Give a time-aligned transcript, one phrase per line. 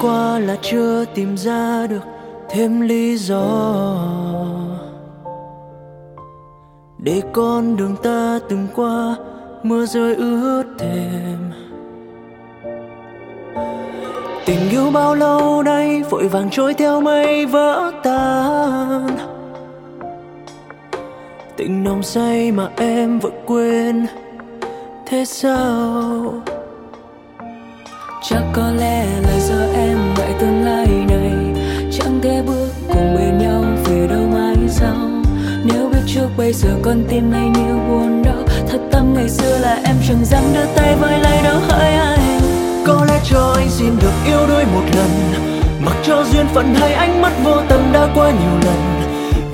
[0.00, 2.02] qua là chưa tìm ra được
[2.48, 3.96] thêm lý do.
[6.98, 9.16] Để con đường ta từng qua,
[9.62, 11.34] mưa rơi ướt thềm
[14.46, 19.06] tình yêu bao lâu nay vội vàng trôi theo mây vỡ tan.
[21.56, 24.06] Tình nồng say mà em vẫn quên,
[25.06, 26.34] thế sao?
[28.22, 28.63] Chắc có
[36.44, 40.24] bây giờ con tim này nhiều buồn đau thật tâm ngày xưa là em chẳng
[40.24, 42.40] dám đưa tay với lấy đâu hỡi anh
[42.86, 45.10] có lẽ cho anh xin được yêu đôi một lần.
[45.80, 49.02] Mặc cho duyên phận hay ánh mắt vô tâm đã qua nhiều lần.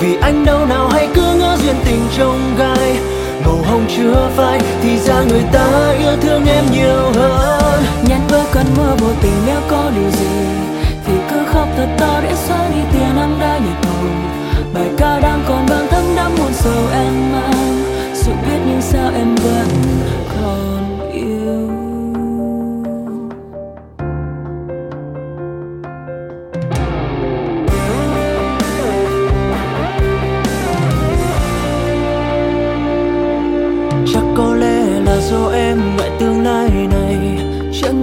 [0.00, 2.96] Vì anh đâu nào hay cứ ngỡ duyên tình trong gai.
[3.44, 7.84] Màu hồng chưa phai thì ra người ta yêu thương em nhiều hơn.
[8.08, 10.57] Nhắn với cơn mưa vô tình nếu có điều gì.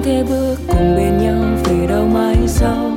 [0.05, 2.91] Thể bước cùng bên nhau vì đâu mãi sau?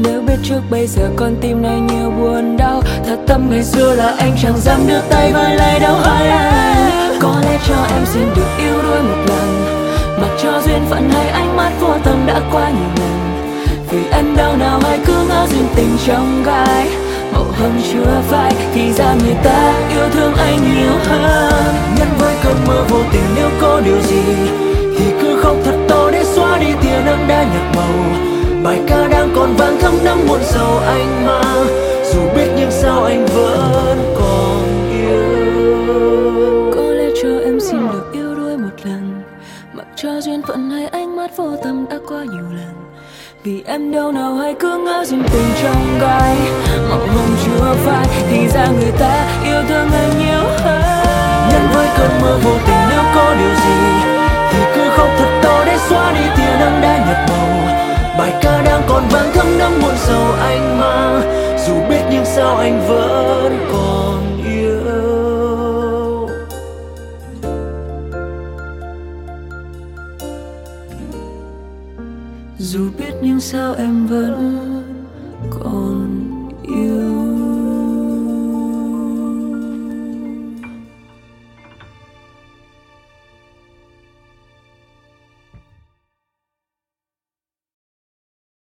[0.00, 3.94] Nếu biết trước bây giờ con tim này nhiều buồn đau, thật tâm ngày xưa
[3.94, 5.94] là anh chẳng dám đưa tay vai lấy đâu.
[5.94, 9.64] Hỡi anh có lẽ cho em xin được yêu đôi một lần.
[10.20, 13.42] Mặc cho duyên phận hay ánh mắt vô tâm đã qua nhiều lần.
[13.90, 16.88] Vì em đau nào hay cứ ngỡ duyên tình trong gai.
[17.32, 21.74] Màu hồng chưa phai thì ra người ta yêu thương anh nhiều hơn.
[21.98, 24.22] Nhân với cơn mơ vô tình nếu có điều gì
[28.64, 31.66] bài ca đang còn vang thấm đẫm muôn sầu anh mang
[32.12, 36.72] dù biết nhưng sao anh vẫn còn yêu.
[36.74, 39.22] Có lẽ cho em xin được yêu đôi một lần.
[39.72, 42.74] Mặc cho duyên phận hay ánh mắt vô tâm đã qua nhiều lần.
[43.44, 46.36] Vì em đâu nào hay cứ ngỡ duyên tình trong gai.
[46.90, 50.82] Màu hồng chưa phai thì ra người ta yêu thương anh nhiều hơn.
[51.52, 52.69] Nhân với cơn mơ vô tình
[59.00, 61.22] ca vàng còn vang thấm đẫm muôn sầu anh mang
[61.66, 64.80] dù biết nhưng sao anh vẫn còn yêu.
[72.58, 74.79] Dù biết nhưng sao em vẫn